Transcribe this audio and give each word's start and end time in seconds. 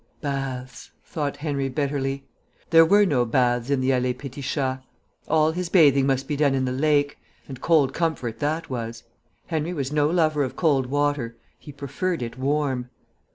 Baths, 0.19 0.89
thought 1.05 1.37
Henry 1.37 1.69
bitterly. 1.69 2.25
There 2.71 2.87
were 2.87 3.05
no 3.05 3.23
baths 3.23 3.69
in 3.69 3.81
the 3.81 3.91
Allée 3.91 4.17
Petit 4.17 4.41
Chat. 4.41 4.81
All 5.27 5.51
his 5.51 5.69
bathing 5.69 6.07
must 6.07 6.27
be 6.27 6.35
done 6.35 6.55
in 6.55 6.65
the 6.65 6.71
lake 6.71 7.19
and 7.47 7.61
cold 7.61 7.93
comfort 7.93 8.39
that 8.39 8.67
was. 8.67 9.03
Henry 9.45 9.73
was 9.73 9.91
no 9.93 10.09
lover 10.09 10.43
of 10.43 10.55
cold 10.55 10.87
water: 10.87 11.37
he 11.59 11.71
preferred 11.71 12.23
it 12.23 12.35
warm. 12.35 12.89